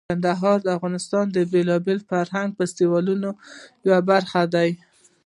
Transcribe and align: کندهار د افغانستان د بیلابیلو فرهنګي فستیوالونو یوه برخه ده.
کندهار 0.09 0.57
د 0.63 0.67
افغانستان 0.77 1.25
د 1.31 1.37
بیلابیلو 1.51 2.07
فرهنګي 2.09 2.55
فستیوالونو 2.57 3.29
یوه 3.85 3.99
برخه 4.09 4.41
ده. 4.53 4.65